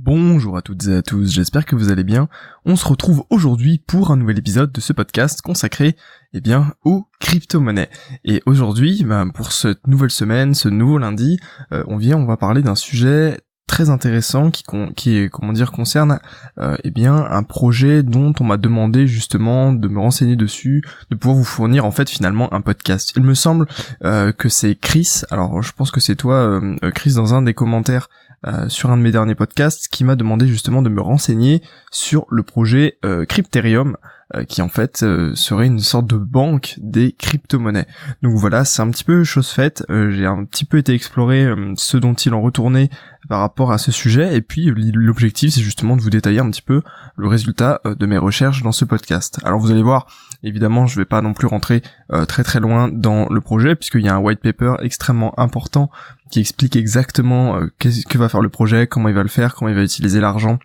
[0.00, 2.28] Bonjour à toutes et à tous, j'espère que vous allez bien.
[2.64, 5.96] On se retrouve aujourd'hui pour un nouvel épisode de ce podcast consacré
[6.32, 7.90] eh bien, aux crypto-monnaies.
[8.24, 11.40] Et aujourd'hui, bah, pour cette nouvelle semaine, ce nouveau lundi,
[11.72, 14.64] euh, on vient, on va parler d'un sujet très intéressant qui,
[14.96, 16.18] qui comment dire concerne
[16.58, 21.16] euh, eh bien un projet dont on m'a demandé justement de me renseigner dessus, de
[21.16, 23.12] pouvoir vous fournir en fait finalement un podcast.
[23.14, 23.66] Il me semble
[24.04, 25.22] euh, que c'est Chris.
[25.30, 28.08] Alors je pense que c'est toi euh, Chris dans un des commentaires
[28.46, 31.60] euh, sur un de mes derniers podcasts qui m'a demandé justement de me renseigner
[31.90, 33.96] sur le projet euh, Crypterium
[34.36, 34.98] euh, qui en fait
[35.34, 37.88] serait une sorte de banque des crypto-monnaies.
[38.22, 41.96] Donc voilà, c'est un petit peu chose faite, j'ai un petit peu été explorer ce
[41.96, 42.90] dont il en retournait
[43.28, 46.62] par rapport à ce sujet et puis l'objectif c'est justement de vous détailler un petit
[46.62, 46.82] peu
[47.16, 49.38] le résultat de mes recherches dans ce podcast.
[49.44, 50.06] Alors vous allez voir,
[50.42, 51.82] évidemment je vais pas non plus rentrer
[52.26, 55.90] très très loin dans le projet puisqu'il y a un white paper extrêmement important
[56.30, 59.54] qui explique exactement euh, qu'est-ce que va faire le projet, comment il va le faire,
[59.54, 60.58] comment il va utiliser l'argent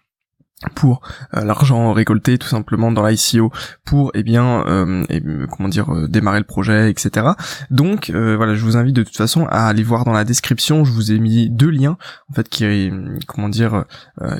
[0.75, 1.01] pour
[1.35, 3.51] euh, l'argent récolté tout simplement dans l'ICO
[3.85, 5.03] pour eh bien euh,
[5.51, 7.27] comment dire euh, démarrer le projet etc
[7.69, 10.83] donc voilà je vous invite de toute façon à aller voir dans la description.
[10.83, 11.97] Je vous ai mis deux liens
[12.29, 12.91] en fait qui
[13.27, 13.85] comment dire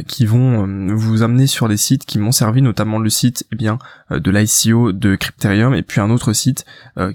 [0.08, 3.78] qui vont vous amener sur des sites qui m'ont servi notamment le site eh bien
[4.12, 6.66] de l'ICO de Crypterium et puis un autre site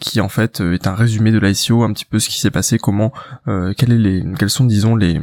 [0.01, 2.79] qui en fait est un résumé de l'ICO un petit peu ce qui s'est passé
[2.79, 3.12] comment
[3.47, 5.20] quels, quels sont disons les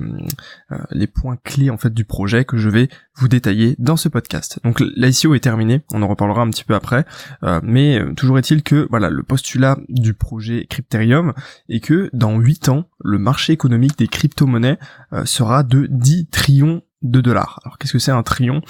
[0.92, 4.60] les points clés en fait du projet que je vais vous détailler dans ce podcast.
[4.64, 7.06] Donc l'ICO est terminé, on en reparlera un petit peu après,
[7.44, 11.34] euh, mais euh, toujours est-il que voilà le postulat du projet Crypterium
[11.70, 14.80] est que dans 8 ans, le marché économique des crypto-monnaies
[15.14, 17.60] euh, sera de 10 trillions de dollars.
[17.64, 18.62] Alors qu'est-ce que c'est un trillion?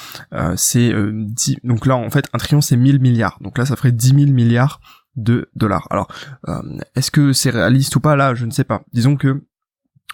[0.58, 1.58] C'est 10...
[1.64, 3.38] donc là en fait un trillion c'est 1000 milliards.
[3.40, 4.82] Donc là ça ferait 10 000 milliards
[5.16, 5.88] de dollars.
[5.90, 6.12] Alors
[6.96, 8.18] est-ce que c'est réaliste ou pas?
[8.18, 8.84] Là Je ne sais pas.
[8.92, 9.46] Disons que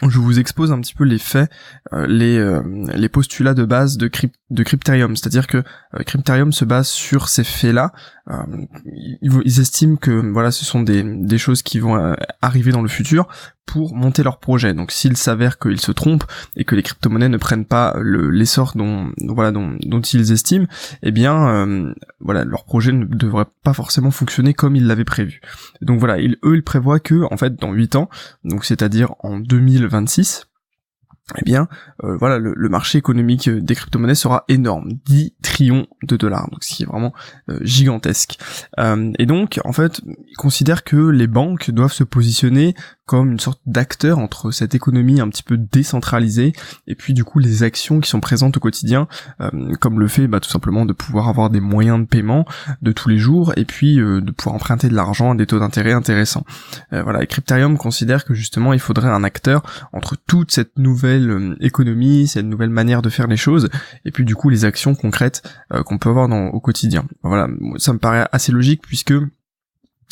[0.09, 1.51] je vous expose un petit peu les faits,
[1.93, 2.61] euh, les, euh,
[2.95, 4.09] les postulats de base de,
[4.49, 7.91] de Crypterium, c'est-à-dire que euh, Crypterium se base sur ces faits-là.
[9.21, 13.27] Ils, estiment que voilà, ce sont des choses qui vont arriver dans le futur
[13.65, 14.73] pour monter leur projet.
[14.73, 19.11] Donc s'il s'avère qu'ils se trompent et que les crypto-monnaies ne prennent pas l'essor dont,
[19.19, 20.67] voilà dont, ils estiment,
[21.03, 25.41] eh bien voilà leur projet ne devrait pas forcément fonctionner comme ils l'avaient prévu.
[25.81, 28.09] Donc voilà, ils, eux ils prévoient que en fait dans 8 ans,
[28.43, 30.47] donc c'est-à-dire en 2026,
[31.37, 31.67] eh bien,
[32.03, 36.75] euh, voilà, le, marché économique des crypto-monnaies sera énorme, 10 trillions de dollars, donc ce
[36.75, 37.13] qui est vraiment
[37.49, 38.37] euh, gigantesque.
[38.79, 42.75] Euh, et donc, en fait, ils considèrent que les banques doivent se positionner
[43.11, 46.53] comme une sorte d'acteur entre cette économie un petit peu décentralisée
[46.87, 49.09] et puis du coup les actions qui sont présentes au quotidien,
[49.81, 52.45] comme le fait bah, tout simplement de pouvoir avoir des moyens de paiement
[52.81, 55.91] de tous les jours et puis de pouvoir emprunter de l'argent à des taux d'intérêt
[55.91, 56.45] intéressants.
[56.91, 61.55] voilà, et Crypterium considère que justement il faudrait un acteur entre toute cette nouvelle euh,
[61.59, 63.69] économie, cette nouvelle manière de faire les choses,
[64.05, 67.05] et puis du coup les actions concrètes euh, qu'on peut avoir au quotidien.
[67.23, 69.13] Voilà, ça me paraît assez logique puisque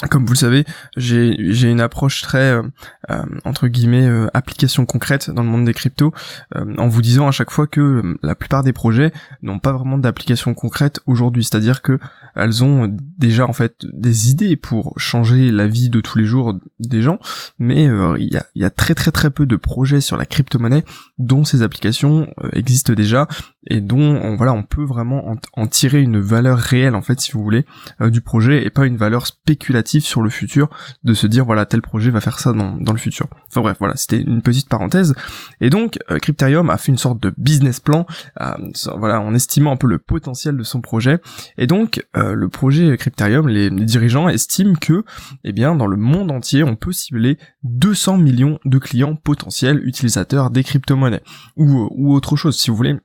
[0.08, 0.66] comme vous le savez,
[0.96, 2.62] j'ai une approche très euh,
[3.10, 6.14] euh, entre guillemets euh, application concrète dans le monde des cryptos,
[6.56, 9.12] en vous disant à chaque fois que la plupart des projets
[9.42, 12.00] n'ont pas vraiment d'application concrète aujourd'hui, c'est-à-dire que
[12.36, 16.58] elles ont déjà en fait des idées pour changer la vie de tous les jours
[16.80, 17.20] des gens,
[17.58, 20.86] mais il y a, y, a, très très très peu de projets sur la crypto-monnaie
[21.18, 23.28] dont ces applications existent déjà
[23.68, 27.32] et dont on, voilà on peut vraiment en, tirer une valeur réelle en fait si
[27.34, 27.66] vous voulez
[28.02, 30.70] du projet et pas une valeur spéculative sur le futur,
[31.04, 33.28] de se dire voilà tel projet va faire ça dans, dans le futur.
[33.48, 35.16] Enfin bref, voilà, c'était une petite parenthèse.
[35.62, 38.06] Et donc euh, Crypterium a fait une sorte de business plan,
[38.42, 38.54] euh,
[38.98, 41.20] voilà, en estimant un peu le potentiel de son projet.
[41.58, 45.04] Et donc euh, le projet Crypterium, les, dirigeants estiment que,
[45.44, 50.50] eh bien, dans le monde entier, on peut cibler 200 millions de clients potentiels utilisateurs
[50.50, 51.24] des crypto-monnaies
[51.56, 52.98] ou, ou autre chose, si vous voulez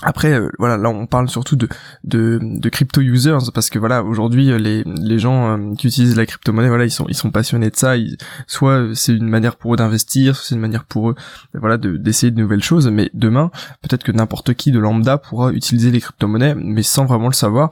[0.00, 1.68] après, euh, voilà, là on parle surtout de,
[2.02, 6.16] de, de crypto users parce que voilà, aujourd'hui euh, les, les gens euh, qui utilisent
[6.16, 7.94] la crypto-monnaie, voilà, ils sont ils sont passionnés de ça.
[8.46, 11.14] soit c'est une manière pour eux d'investir, soit c'est une manière pour eux,
[11.54, 12.88] voilà, d'essayer de nouvelles choses.
[12.88, 13.50] Mais demain,
[13.82, 17.70] peut-être que n'importe qui de lambda pourra utiliser les crypto-monnaies, mais sans vraiment le savoir.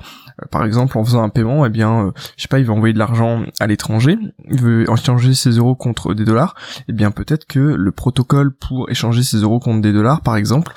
[0.51, 2.99] par exemple, en faisant un paiement, eh bien, je sais pas, il va envoyer de
[2.99, 4.19] l'argent à l'étranger,
[4.49, 6.55] il veut échanger ses euros contre des dollars.
[6.89, 10.73] Eh bien, peut-être que le protocole pour échanger ses euros contre des dollars, par exemple,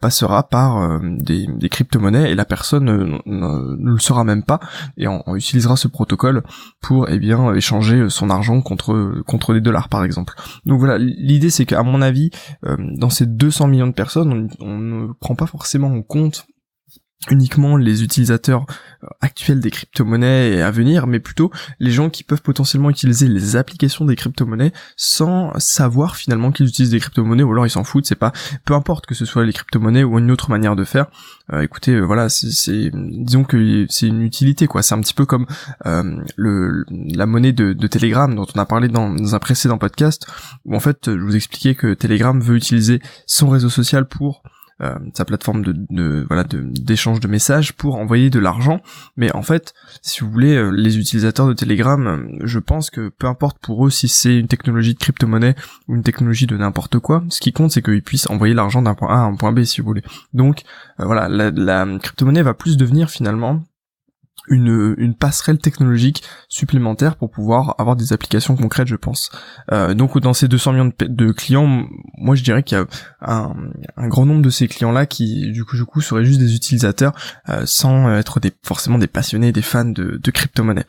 [0.00, 4.60] passera par euh, des, crypto-monnaies et la personne ne, le saura même pas
[4.96, 6.42] et on, utilisera ce protocole
[6.80, 10.34] pour eh bien échanger son argent contre contre des dollars par exemple.
[10.64, 12.30] Donc voilà, l'idée c'est qu'à mon avis,
[12.64, 16.46] euh, dans ces 200 millions de personnes, on, ne prend pas forcément en compte
[17.30, 18.66] uniquement les utilisateurs
[19.02, 23.26] euh, actuels des crypto-monnaies et à venir, mais plutôt les gens qui peuvent potentiellement utiliser
[23.26, 27.84] les applications des crypto-monnaies sans savoir finalement qu'ils utilisent des crypto-monnaies ou alors ils s'en
[27.84, 28.32] foutent, c'est pas
[28.64, 31.06] peu importe que ce soit les crypto-monnaies ou une autre manière de faire.
[31.52, 34.82] Euh, écoutez, euh, voilà, c'est disons que c'est une utilité quoi.
[34.82, 35.46] C'est un petit peu comme
[35.84, 40.26] le la monnaie de, Telegram dont on a parlé dans, un précédent podcast
[40.64, 44.42] où en fait je vous expliquais que Telegram veut utiliser son réseau social pour
[44.82, 48.82] euh, sa plateforme de, de voilà d'échange de, messages pour envoyer de l'argent.
[49.16, 53.08] Mais en fait, si vous voulez, euh, les utilisateurs de Telegram, euh, je pense que
[53.08, 55.54] peu importe pour eux si c'est une technologie de crypto-monnaie
[55.88, 58.94] ou une technologie de n'importe quoi, ce qui compte c'est qu'ils puissent envoyer l'argent d'un
[58.94, 60.04] point A à un point B si vous voulez.
[60.34, 60.62] Donc
[60.98, 63.62] voilà, la, la crypto-monnaie va plus devenir finalement
[64.48, 69.30] une, une passerelle technologique supplémentaire pour pouvoir avoir des applications concrètes, je pense.
[69.72, 71.86] Euh, donc dans ces 200 millions de, clients,
[72.16, 72.86] moi je dirais qu'il y a
[73.20, 73.54] un,
[73.96, 77.12] un, grand nombre de ces clients-là qui du coup, du coup seraient juste des utilisateurs
[77.48, 80.86] euh, sans être des, forcément des passionnés, des fans de, de crypto-monnaie.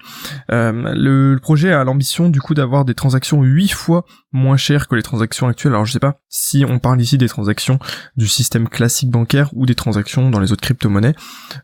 [0.52, 4.88] Euh, le, le, projet a l'ambition du coup d'avoir des transactions 8 fois moins chères
[4.88, 5.74] que les transactions actuelles.
[5.74, 7.80] Alors je sais pas si on parle ici des transactions
[8.18, 11.16] du système classique bancaire ou des transactions dans les autres crypto-monnaies.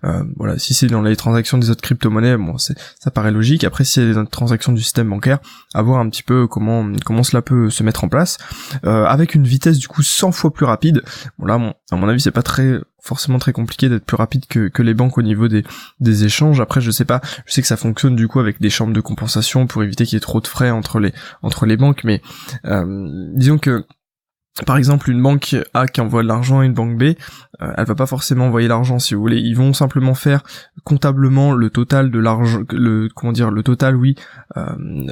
[0.04, 3.64] Euh, voilà, si c'est dans les transactions des autres crypto-monnaies, bon, ça paraît logique.
[3.64, 5.40] Après, si c'est des transactions du système bancaire,
[5.74, 8.38] à voir un petit peu comment comment cela peut se mettre en place,
[8.86, 11.04] euh, avec une vitesse du coup 100 fois plus rapide.
[11.38, 11.56] Bon là,
[11.92, 14.94] à mon avis, c'est pas très forcément très compliqué d'être plus rapide que, que les
[14.94, 15.64] banques au niveau des,
[16.00, 16.62] des échanges.
[16.62, 19.02] Après, je sais pas, je sais que ça fonctionne du coup avec des chambres de
[19.02, 22.22] compensation pour éviter qu'il y ait trop de frais entre les entre les banques, mais
[22.66, 23.86] euh, disons que
[24.68, 27.86] par exemple, une banque A qui envoie de l'argent à une banque B, euh, elle
[27.86, 29.40] va pas forcément envoyer l'argent si vous voulez.
[29.40, 30.44] Ils vont simplement faire
[30.84, 34.16] comptablement le total de l'argent, le comment dire, le total, oui,
[34.58, 34.66] euh,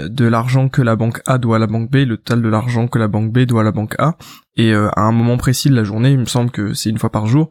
[0.09, 2.88] de l'argent que la banque A doit à la banque B, le total de l'argent
[2.88, 4.15] que la banque B doit à la banque A
[4.57, 6.98] et euh, à un moment précis de la journée, il me semble que c'est une
[6.98, 7.50] fois par jour,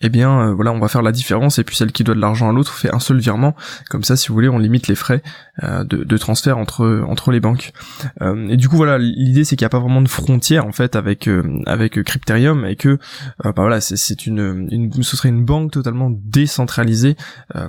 [0.00, 2.20] eh bien euh, voilà, on va faire la différence et puis celle qui doit de
[2.20, 3.54] l'argent à l'autre fait un seul virement.
[3.88, 5.22] Comme ça, si vous voulez, on limite les frais
[5.62, 7.72] euh, de, de, transfert entre entre les banques.
[8.20, 10.96] et du coup voilà, l'idée c'est qu'il n'y a pas vraiment de frontière en fait
[10.96, 11.30] avec
[11.66, 12.98] avec Crypterium et que
[13.42, 17.16] bah voilà, c'est une, une ce serait une banque totalement décentralisée.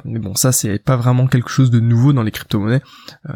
[0.06, 2.82] mais bon, ça c'est pas vraiment quelque chose de nouveau dans les crypto-monnaies.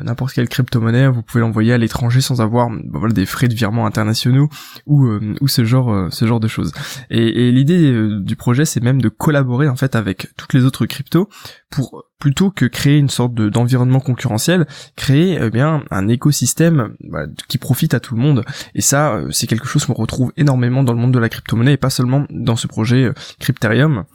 [0.03, 3.53] N'importe quelle crypto-monnaie, vous pouvez l'envoyer à l'étranger sans avoir bah, voilà des frais de
[3.53, 4.49] virement internationaux
[4.85, 5.07] ou
[5.41, 6.71] ou ce genre euh, ce genre de choses.
[7.09, 10.85] Et, l'idée euh, du projet c'est même de collaborer en fait avec toutes les autres
[10.85, 11.29] cryptos
[11.69, 14.65] pour plutôt que créer une sorte d'environnement concurrentiel,
[14.95, 18.45] créer eh bien un écosystème bah, qui profite à tout le monde.
[18.73, 21.73] Et ça, euh, c'est quelque chose qu'on retrouve énormément dans le monde de la crypto-monnaie
[21.73, 24.05] et pas seulement dans ce projet Crypterium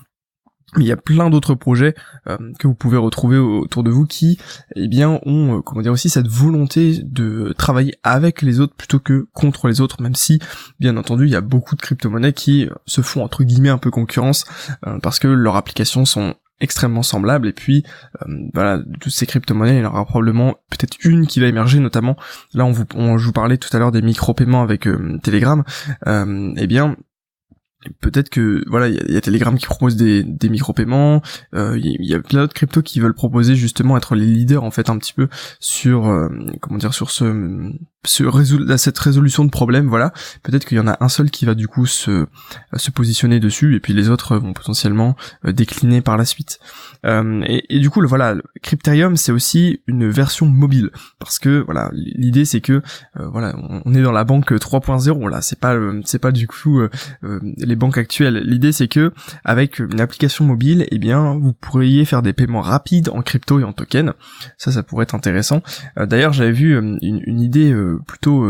[0.76, 1.94] il y a plein d'autres projets
[2.28, 4.38] euh, que vous pouvez retrouver autour de vous qui,
[4.76, 9.00] eh bien, ont, euh, comment dire aussi, cette volonté de travailler avec les autres plutôt
[9.00, 10.38] que contre les autres, même si,
[10.78, 13.90] bien entendu, il y a beaucoup de crypto-monnaies qui se font entre guillemets un peu
[13.90, 14.44] concurrence
[14.86, 17.48] euh, parce que leurs applications sont extrêmement semblables.
[17.48, 17.84] Et puis
[18.52, 21.80] voilà de toutes ces crypto-monnaies il y en aura probablement peut-être une qui va émerger
[21.80, 22.16] notamment
[22.52, 24.86] là on vous on, je vous parlais tout à l'heure des micro-paiements avec
[25.22, 25.64] Telegram.
[26.06, 26.96] Eh bien
[28.00, 31.22] peut-être que voilà il y, a Telegram qui propose des, des micro-paiements
[31.54, 34.70] euh, il y, a plein d'autres cryptos qui veulent proposer justement être les leaders en
[34.70, 35.28] fait un petit peu
[35.60, 36.28] sur euh,
[36.60, 37.72] comment dire sur ce
[38.04, 40.12] cette résolution de problème voilà
[40.42, 42.26] peut-être qu'il y en a un seul qui va du coup se
[42.74, 46.60] se positionner dessus et puis les autres vont potentiellement euh, décliner par la suite
[47.04, 51.90] et, et, du coup le voilà Crypterium c'est aussi une version mobile parce que voilà
[51.92, 52.82] l'idée c'est que
[53.14, 56.82] voilà on est dans la banque 3.0 là c'est pas c'est pas du coup
[57.22, 58.42] les banques actuelles.
[58.44, 59.12] L'idée c'est que
[59.44, 63.64] avec une application mobile, eh bien vous pourriez faire des paiements rapides en crypto et
[63.64, 64.12] en token.
[64.58, 65.62] Ça, ça pourrait être intéressant.
[65.98, 68.44] Euh, d'ailleurs, j'avais vu euh, une, idée euh, plutôt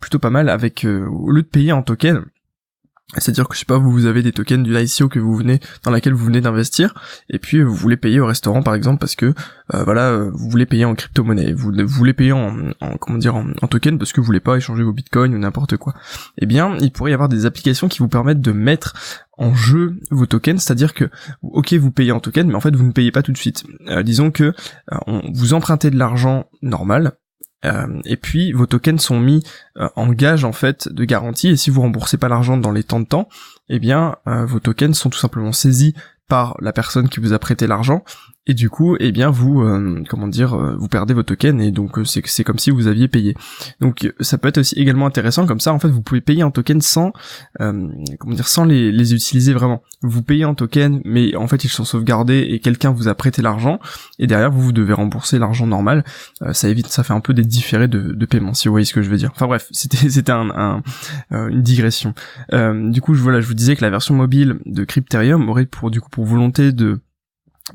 [0.00, 2.24] plutôt pas mal avec au lieu de payer en token,
[3.18, 5.90] c'est-à-dire que je sais pas, vous avez des tokens du ICO que vous venez dans
[5.90, 6.94] laquelle vous venez d'investir,
[7.28, 9.34] et puis vous voulez payer au restaurant par exemple parce que
[9.72, 12.56] voilà, vous voulez payer en crypto-monnaie, vous, voulez payer en,
[13.00, 15.94] comment dire en, token parce que vous voulez pas échanger vos bitcoins ou n'importe quoi.
[16.38, 18.94] Eh bien, il pourrait y avoir des applications qui vous permettent de mettre
[19.36, 21.10] en jeu vos tokens, c'est-à-dire que
[21.42, 23.64] ok vous payez en token, mais en fait vous ne payez pas tout de suite.
[24.02, 24.54] disons que
[25.32, 27.23] vous empruntez de l'argent normal, euh,
[28.04, 29.42] et puis vos tokens sont mis
[29.78, 31.48] euh, en gage en fait de garantie.
[31.48, 33.28] Et si vous remboursez pas l'argent dans les temps de temps,
[33.68, 35.94] eh bien euh, vos tokens sont tout simplement saisis
[36.28, 38.04] par la personne qui vous a prêté l'argent
[38.46, 41.70] et du coup eh bien vous euh, comment dire euh, vous perdez vos tokens et
[41.70, 43.34] donc euh, c'est c'est comme si vous aviez payé.
[43.80, 46.50] Donc ça peut être aussi également intéressant comme ça en fait vous pouvez payer en
[46.50, 47.12] token sans
[47.58, 49.82] comment dire sans les, les utiliser vraiment.
[50.02, 53.40] Vous payez en token mais en fait ils sont sauvegardés et quelqu'un vous a prêté
[53.42, 53.78] l'argent
[54.18, 56.04] et derrière vous vous devez rembourser l'argent normal.
[56.52, 58.92] Ça évite ça fait un peu des différés de, de paiement si vous voyez ce
[58.92, 59.30] que je veux dire.
[59.34, 60.82] Enfin bref c'était c'était un, un
[61.30, 62.14] une digression.
[62.52, 65.90] Du coup je voilà je vous disais que la version mobile de Crypterium aurait pour
[65.90, 67.00] du coup pour volonté de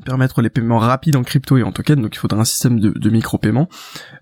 [0.04, 2.90] permettre les paiements rapides en crypto et en token, donc il faudra un système de,
[2.90, 3.68] de micro-paiement,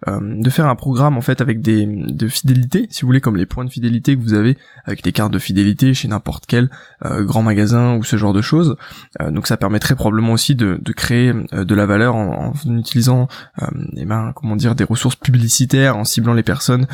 [0.08, 3.37] euh, de faire un programme en fait avec des de fidélité, si vous voulez, comme
[3.37, 4.56] les points de fidélité que vous avez
[4.87, 6.70] avec des cartes de fidélité chez n'importe quel
[7.04, 8.76] euh, grand magasin ou ce genre de choses.
[9.20, 12.78] Euh, donc ça permettrait probablement aussi de, de créer euh, de la valeur en, en
[12.78, 13.28] utilisant,
[13.60, 16.87] euh, eh ben, comment dire, des ressources publicitaires, en ciblant les personnes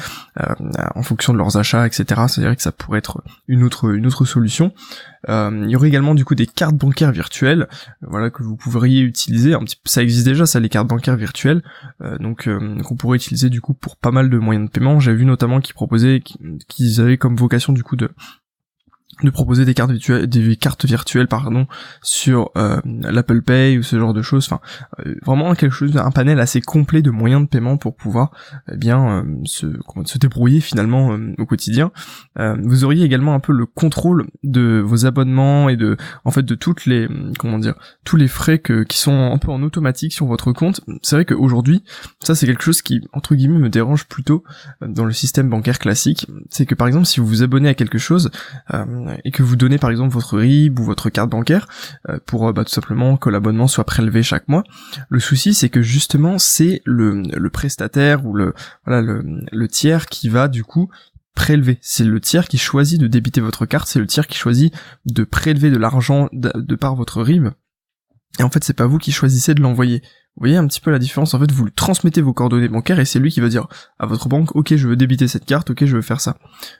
[0.95, 2.23] en fonction de leurs achats, etc.
[2.26, 4.73] C'est-à-dire que ça pourrait être une autre une autre solution.
[5.28, 7.69] Il y aurait également du coup des cartes bancaires virtuelles,
[8.02, 9.54] voilà que vous pourriez utiliser.
[9.85, 11.62] Ça existe déjà, ça, les cartes bancaires virtuelles,
[12.02, 15.00] euh, donc euh, qu'on pourrait utiliser du coup pour pas mal de moyens de paiement.
[15.00, 16.21] J'ai vu notamment qu'ils proposaient,
[16.69, 18.11] qu'ils avaient comme vocation du coup de
[19.23, 21.66] de proposer des cartes virtuelles, des cartes virtuelles pardon
[22.02, 24.47] sur euh, l'Apple Pay ou ce genre de choses.
[24.47, 24.61] Enfin,
[25.06, 28.30] euh, vraiment quelque chose, un panel assez complet de moyens de paiement pour pouvoir
[28.73, 29.66] eh bien euh, se,
[30.04, 31.92] se débrouiller finalement au quotidien.
[32.37, 36.54] vous auriez également un peu le contrôle de vos abonnements et de en fait de
[36.54, 40.26] toutes les comment dire tous les frais que, qui sont un peu en automatique sur
[40.26, 40.80] votre compte.
[41.02, 41.85] C'est vrai qu'aujourd'hui,
[42.21, 44.44] ça c'est quelque chose qui entre guillemets me dérange plutôt
[44.80, 46.26] dans le système bancaire classique.
[46.50, 48.30] C'est que par exemple si vous vous abonnez à quelque chose
[49.25, 51.69] et que vous donnez par exemple votre RIB ou votre carte bancaire
[52.09, 54.65] euh, pour euh, bah, tout simplement que l'abonnement soit prélevé chaque mois.
[55.09, 60.91] Le souci c'est que justement c'est le, prestataire ou le tiers qui va du coup
[61.35, 61.79] prélever.
[61.83, 64.73] C'est le tiers qui choisit de débiter votre carte, c'est le tiers qui choisit
[65.05, 67.49] de prélever de l'argent de, par votre RIB.
[68.39, 70.03] Et en fait, c'est pas vous qui choisissez de l'envoyer.
[70.37, 72.99] Vous voyez un petit peu la différence, en fait, vous lui transmettez vos coordonnées bancaires
[72.99, 73.69] et c'est lui qui va dire
[74.00, 76.38] à votre banque, ok, je veux débiter cette carte, ok, je veux faire ça.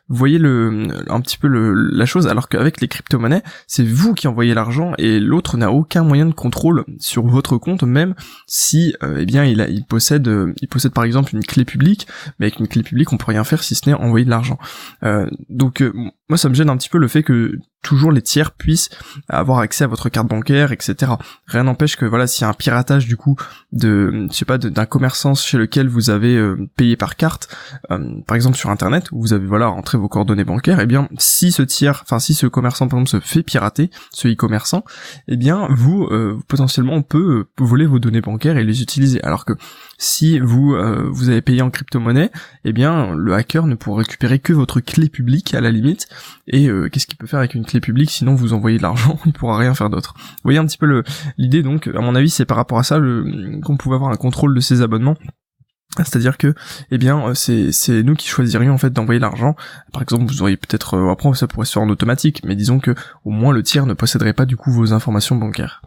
[0.09, 4.15] Vous voyez le, un petit peu le, la chose, alors qu'avec les crypto-monnaies, c'est vous
[4.15, 8.17] qui envoyez l'argent et l'autre n'a aucun moyen de contrôle sur votre compte, même
[8.49, 11.65] si, euh, eh bien, il, a, il possède, euh, il possède par exemple une clé
[11.65, 12.09] publique,
[12.41, 14.59] mais avec une clé publique, on peut rien faire si ce n'est envoyer de l'argent.
[15.05, 15.81] Euh, donc,
[16.29, 18.89] moi, ça me gêne un petit peu le fait que toujours les tiers puissent
[19.29, 21.13] avoir accès à votre carte bancaire, etc.
[21.47, 23.37] Rien n'empêche que voilà, s'il y a un piratage du coup
[23.75, 27.55] de, je sais pas, d'un commerçant chez lequel vous avez euh, payé par carte,
[27.91, 30.87] euh, par exemple sur internet, où vous avez voilà rentré vos coordonnées bancaires, et eh
[30.87, 34.85] bien si ce tiers, enfin si ce commerçant par exemple se fait pirater, ce e-commerçant,
[35.27, 39.23] et eh bien vous euh, potentiellement on peut voler vos données bancaires et les utiliser.
[39.25, 39.55] Alors que
[39.99, 40.77] si vous
[41.11, 42.31] vous avez payé en crypto-monnaie,
[42.65, 46.09] eh bien le hacker ne pourra récupérer que votre clé publique à la limite.
[46.49, 49.33] Et qu'est-ce qu'il peut faire avec une clé publique sinon vous envoyez de l'argent, il
[49.33, 50.15] pourra rien faire d'autre.
[50.17, 51.03] Vous voyez un petit peu
[51.39, 53.25] l'idée donc à mon avis c'est par rapport à ça le
[53.63, 55.17] qu'on pouvait avoir un contrôle de ces abonnements
[56.03, 56.55] c'est-à-dire que,
[56.91, 59.55] eh bien, euh, c'est, nous qui choisirions en fait d'envoyer l'argent.
[59.93, 62.81] Par exemple, vous auriez peut-être, euh, après ça pourrait se faire en automatique, mais disons
[62.81, 65.83] que au moins le tiers ne posséderait pas du coup vos informations bancaires.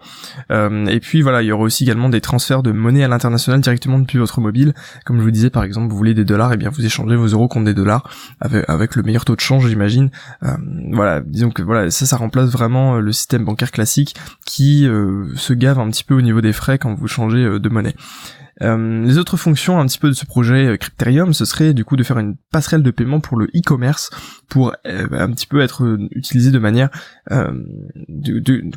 [0.51, 3.59] Euh, et puis voilà, il y aurait aussi également des transferts de monnaie à l'international
[3.59, 4.73] directement depuis votre mobile.
[5.05, 7.15] Comme je vous disais, par exemple, vous voulez des dollars, et eh bien vous échangez
[7.15, 8.09] vos euros contre des dollars
[8.39, 10.09] avec, avec le meilleur taux de change, j'imagine.
[10.43, 10.55] Euh,
[10.91, 14.87] voilà, disons que voilà, ça, ça remplace vraiment le système bancaire classique qui
[15.35, 17.95] se gave un petit peu au niveau des frais quand vous changez de monnaie.
[18.61, 21.85] Euh, les autres fonctions un petit peu de ce projet euh, Crypterium, ce serait du
[21.85, 24.09] coup de faire une passerelle de paiement pour le e-commerce,
[24.49, 26.89] pour euh, un petit peu être utilisé de manière,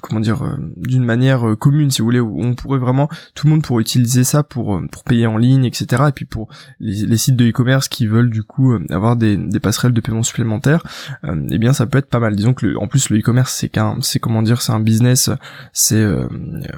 [0.01, 3.63] comment dire, d'une manière commune si vous voulez, où on pourrait vraiment, tout le monde
[3.63, 6.05] pourrait utiliser ça pour pour payer en ligne, etc.
[6.09, 6.49] Et puis pour
[6.81, 10.83] les, sites de e-commerce qui veulent du coup avoir des, des passerelles de paiement supplémentaires,
[11.25, 12.35] eh bien ça peut être pas mal.
[12.35, 15.31] Disons que en plus le e-commerce c'est qu'un, c'est comment dire, c'est un business,
[15.73, 16.05] c'est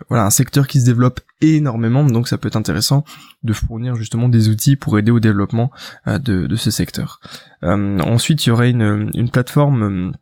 [0.08, 2.91] voilà un secteur qui se développe énormément, donc ça peut être intéressant
[3.42, 5.70] de fournir justement des outils pour aider au développement
[6.06, 7.20] euh, de, ce secteur.
[7.64, 10.12] Euh, ensuite, il y aurait une, une plateforme euh,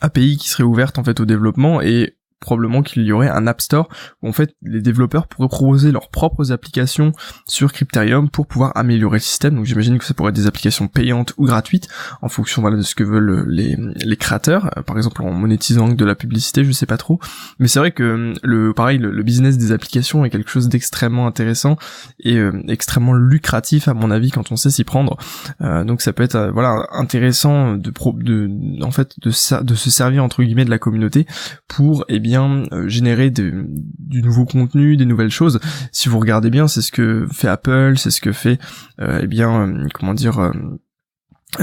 [0.00, 3.60] API qui serait ouverte en fait au développement et probablement qu'il y aurait un App
[3.60, 3.88] Store
[4.22, 7.12] où en fait les développeurs pourraient proposer leurs propres applications
[7.46, 9.54] sur Crypterium pour pouvoir améliorer le système.
[9.54, 11.88] Donc j'imagine que ça pourrait être des applications payantes ou gratuites
[12.22, 14.70] en fonction voilà de ce que veulent les, les créateurs.
[14.78, 17.20] Euh, par exemple en monétisant de la publicité, je sais pas trop.
[17.58, 21.76] Mais c'est vrai que le pareil le, business des applications est quelque chose d'extrêmement intéressant
[22.20, 25.18] et euh, extrêmement lucratif à mon avis quand on sait s'y prendre.
[25.60, 28.50] Euh, donc ça peut être voilà intéressant de, pro, de
[28.82, 29.28] en fait de,
[29.62, 31.26] de se servir entre guillemets de la communauté
[31.68, 35.60] pour eh bien euh, générer du nouveau contenu, des nouvelles choses.
[35.92, 38.58] Si vous regardez bien, c'est ce que fait Apple, c'est ce que fait
[39.00, 40.52] euh, eh bien euh, comment dire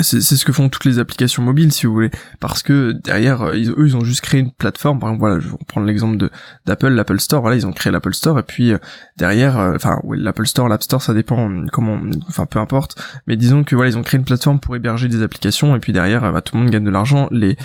[0.01, 3.55] c'est ce que font toutes les applications mobiles si vous voulez parce que derrière eux
[3.55, 4.99] ils ont juste créé une plateforme.
[4.99, 6.29] Par exemple voilà je vais prendre l'exemple de
[6.65, 8.73] d'Apple l'Apple Store voilà ils ont créé l'Apple Store et puis
[9.17, 13.63] derrière enfin oui, l'Apple Store l'App Store ça dépend comment enfin peu importe mais disons
[13.63, 16.41] que voilà ils ont créé une plateforme pour héberger des applications et puis derrière bah,
[16.41, 17.57] tout le monde gagne de l'argent les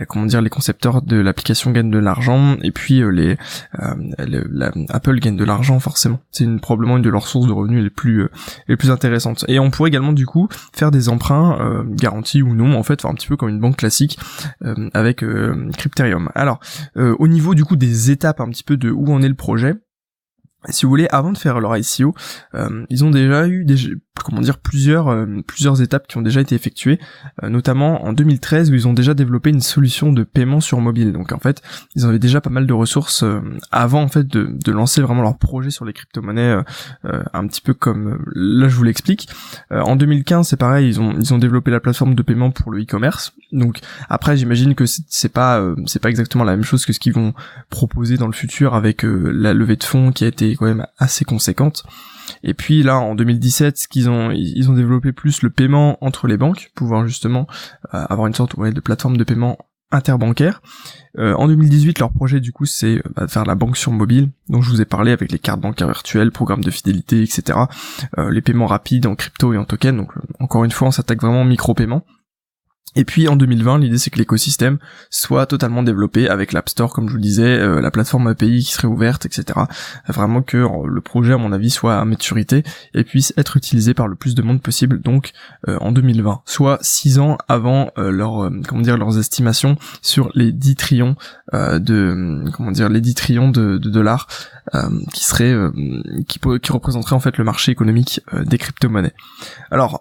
[0.00, 3.36] euh, comment dire les concepteurs de l'application gagnent de l'argent et puis euh, les
[3.80, 6.20] euh, Apple gagne de l'argent forcément.
[6.30, 8.28] C'est une, probablement une de leurs sources de revenus les plus
[8.68, 9.44] les plus intéressantes.
[9.48, 11.58] Et on pourrait également du coup faire des emprunts
[11.90, 14.18] garantis ou non en fait un petit peu comme une banque classique
[14.92, 15.24] avec
[15.76, 16.30] Crypterium.
[16.34, 16.60] Alors
[16.96, 19.74] au niveau du coup des étapes un petit peu de où en est le projet
[20.68, 22.14] si vous voulez, avant de faire leur ICO,
[22.54, 23.76] euh, ils ont déjà eu des,
[24.22, 27.00] comment dire plusieurs euh, plusieurs étapes qui ont déjà été effectuées,
[27.42, 31.12] euh, notamment en 2013 où ils ont déjà développé une solution de paiement sur mobile.
[31.12, 31.62] Donc en fait,
[31.94, 33.24] ils avaient déjà pas mal de ressources
[33.70, 36.58] avant en fait de, de, lancer vraiment leur projet sur les crypto-monnaies,
[37.04, 39.28] un petit peu comme là je vous l'explique.
[39.70, 42.82] en 2015, c'est pareil, ils ont ils ont développé la plateforme de paiement pour le
[42.82, 43.32] e-commerce.
[43.52, 47.14] Donc après, j'imagine que c'est pas c'est pas exactement la même chose que ce qu'ils
[47.14, 47.32] vont
[47.70, 51.24] proposer dans le futur avec la levée de fonds qui a été quand même assez
[51.24, 51.84] conséquente.
[52.42, 56.26] Et puis là, en 2017, ce qu'ils ont, ils ont développé plus le paiement entre
[56.26, 57.46] les banques, pouvoir justement
[57.94, 59.58] euh, avoir une sorte de plateforme de paiement
[59.92, 60.62] interbancaire.
[61.18, 64.30] Euh, en 2018, leur projet du coup c'est euh, bah, faire la banque sur mobile,
[64.48, 67.58] dont je vous ai parlé avec les cartes bancaires virtuelles, programmes de fidélité, etc.
[68.16, 69.96] les paiements rapides en crypto et en token.
[69.96, 72.04] Donc encore une fois, on s'attaque vraiment au micro-paiement.
[72.96, 74.78] Et puis en 2020, l'idée c'est que l'écosystème
[75.10, 78.72] soit totalement développé avec l'App Store, comme je vous disais, euh, la plateforme API qui
[78.72, 79.60] serait ouverte, etc.
[80.08, 83.94] Vraiment que euh, le projet, à mon avis, soit à maturité et puisse être utilisé
[83.94, 85.30] par le plus de monde possible, donc
[85.68, 90.74] euh, en 2020, soit 6 ans avant leur, comment dire, leurs estimations sur les 10
[90.76, 91.16] trillions
[91.52, 94.26] de, comment dire, les 10 trillions de, de dollars
[95.12, 95.54] qui serait,
[96.28, 99.14] qui, qui représenterait en fait le marché économique des crypto-monnaies.
[99.70, 100.00] Alors,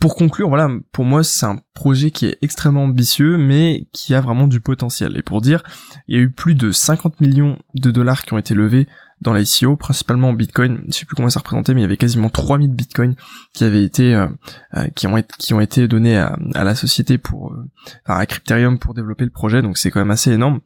[0.00, 4.20] pour conclure, voilà, pour moi c'est un projet qui est extrêmement ambitieux, mais qui a
[4.20, 5.16] vraiment du potentiel.
[5.16, 5.62] Et pour dire,
[6.06, 8.86] il y a eu plus de 50 millions de dollars qui ont été levés
[9.20, 10.82] dans l'ICO, principalement en Bitcoin.
[10.88, 13.14] Je sais plus comment ça représentait, mais il y avait quasiment 3000 Bitcoins
[13.52, 14.28] qui avaient été, euh,
[14.76, 17.64] euh, qui ont été, qui ont été donnés à, la société pour, euh,
[18.04, 19.62] à Crypterium pour développer le projet.
[19.62, 20.60] Donc c'est quand même assez énorme.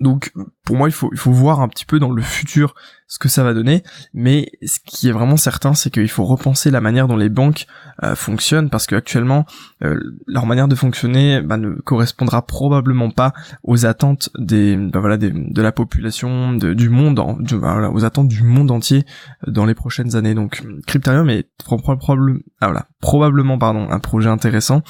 [0.00, 0.32] Donc
[0.64, 2.74] pour moi il faut voir un petit peu dans le futur
[3.06, 3.82] ce que ça va donner,
[4.14, 7.66] mais ce qui est vraiment certain, c'est qu'il faut repenser la manière dont les banques
[8.02, 9.44] euh, fonctionnent, parce qu'actuellement,
[9.82, 13.32] euh, leur manière de fonctionner bah, ne correspondra probablement pas
[13.62, 17.20] aux attentes des, bah, voilà, de la population, du monde,
[17.52, 19.04] bah, aux attentes du monde entier
[19.46, 20.34] euh, dans les prochaines années.
[20.34, 24.82] Donc, Crypterium est probablement, ah, voilà, probablement pardon, un projet intéressant.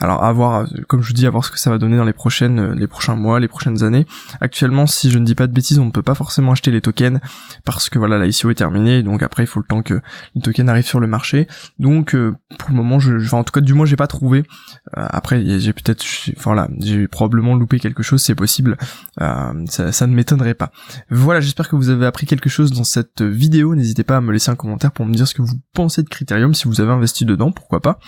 [0.00, 2.04] Alors, à voir, comme je vous dis, à voir ce que ça va donner dans
[2.04, 4.06] les prochaines, les prochains mois, les prochaines années.
[4.40, 6.80] Actuellement, si je ne dis pas de bêtises, on ne peut pas forcément acheter les
[6.80, 7.20] tokens
[7.64, 10.00] parce que voilà la ICO est terminée donc après il faut le temps que
[10.34, 11.46] le token arrive sur le marché.
[11.78, 14.44] Donc euh, pour le moment je, enfin, en tout cas du moins j'ai pas trouvé.
[14.96, 16.04] Euh, après j'ai peut-être
[16.36, 18.76] enfin là j'ai probablement loupé quelque chose c'est possible.
[19.20, 20.70] Euh, ça, ça, ne m'étonnerait pas.
[21.10, 23.74] Voilà j'espère que vous avez appris quelque chose dans cette vidéo.
[23.74, 26.08] N'hésitez pas à me laisser un commentaire pour me dire ce que vous pensez de
[26.08, 26.54] Criterium.
[26.54, 27.98] Si vous avez investi dedans pourquoi pas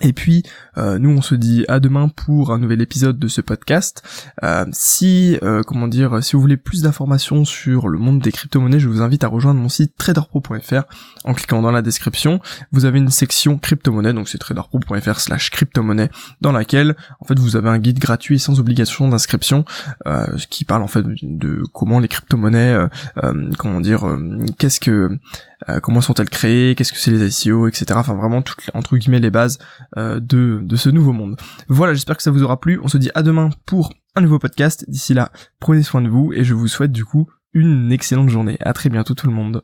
[0.00, 0.42] et puis,
[0.76, 4.02] euh, nous, on se dit à demain pour un nouvel épisode de ce podcast.
[4.42, 8.80] Euh, si, euh, comment dire, si vous voulez plus d'informations sur le monde des crypto-monnaies,
[8.80, 10.82] je vous invite à rejoindre mon site traderpro.fr
[11.24, 12.40] en cliquant dans la description.
[12.72, 17.56] Vous avez une section crypto-monnaie, donc c'est traderpro.fr slash crypto-monnaie, dans laquelle, en fait, vous
[17.56, 19.64] avez un guide gratuit sans obligation d'inscription,
[20.50, 22.88] qui parle en fait de comment les crypto-monnaies,
[23.58, 24.06] comment dire,
[24.58, 25.18] qu'est-ce que
[25.68, 27.86] euh, comment sont-elles créées, qu'est-ce que c'est les ICO, etc.
[27.94, 31.36] Enfin vraiment toutes entre guillemets les bases euh, de, de ce nouveau monde.
[31.68, 32.80] Voilà, j'espère que ça vous aura plu.
[32.82, 34.84] On se dit à demain pour un nouveau podcast.
[34.88, 38.56] D'ici là, prenez soin de vous et je vous souhaite du coup une excellente journée.
[38.60, 39.62] À très bientôt tout le monde.